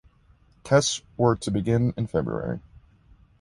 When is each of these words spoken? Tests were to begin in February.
Tests 0.63 1.03
were 1.15 1.35
to 1.35 1.51
begin 1.51 1.93
in 1.95 2.07
February. 2.07 2.59